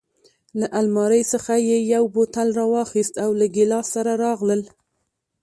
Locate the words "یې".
1.67-1.77